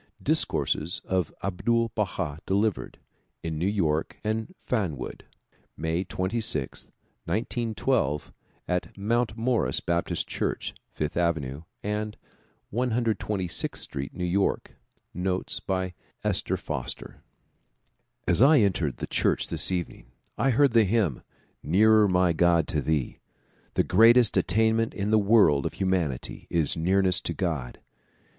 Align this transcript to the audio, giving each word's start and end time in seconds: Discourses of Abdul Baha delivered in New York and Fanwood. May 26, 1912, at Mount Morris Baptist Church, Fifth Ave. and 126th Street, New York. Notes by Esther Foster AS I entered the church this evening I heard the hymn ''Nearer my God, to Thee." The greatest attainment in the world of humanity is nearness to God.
Discourses 0.23 0.99
of 1.05 1.31
Abdul 1.43 1.89
Baha 1.93 2.39
delivered 2.47 2.97
in 3.43 3.59
New 3.59 3.67
York 3.67 4.17
and 4.23 4.55
Fanwood. 4.65 5.25
May 5.77 6.03
26, 6.03 6.85
1912, 7.25 8.33
at 8.67 8.97
Mount 8.97 9.37
Morris 9.37 9.79
Baptist 9.79 10.27
Church, 10.27 10.73
Fifth 10.91 11.15
Ave. 11.15 11.61
and 11.83 12.17
126th 12.73 13.75
Street, 13.77 14.15
New 14.15 14.25
York. 14.25 14.75
Notes 15.13 15.59
by 15.59 15.93
Esther 16.23 16.57
Foster 16.57 17.21
AS 18.27 18.41
I 18.41 18.57
entered 18.57 18.97
the 18.97 19.05
church 19.05 19.49
this 19.49 19.71
evening 19.71 20.07
I 20.35 20.49
heard 20.49 20.71
the 20.73 20.83
hymn 20.83 21.21
''Nearer 21.61 22.07
my 22.07 22.33
God, 22.33 22.67
to 22.69 22.81
Thee." 22.81 23.19
The 23.75 23.83
greatest 23.83 24.35
attainment 24.35 24.95
in 24.95 25.11
the 25.11 25.19
world 25.19 25.67
of 25.67 25.73
humanity 25.73 26.47
is 26.49 26.75
nearness 26.75 27.21
to 27.21 27.35
God. 27.35 27.79